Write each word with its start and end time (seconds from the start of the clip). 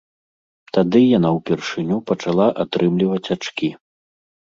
Тады 0.77 1.01
яна 1.17 1.29
ўпершыню 1.37 1.97
пачала 2.11 2.47
атрымліваць 2.65 3.31
ачкі. 3.37 3.69